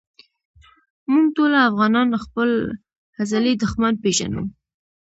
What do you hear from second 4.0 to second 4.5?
پېژنو